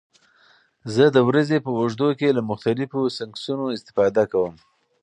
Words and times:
زه 0.93 1.05
د 1.15 1.17
ورځې 1.29 1.57
په 1.65 1.71
اوږدو 1.79 2.09
کې 2.19 2.35
له 2.37 2.41
مختلفو 2.51 3.01
سنکسونو 3.17 3.65
استفاده 3.77 4.23
کوم. 4.31 4.53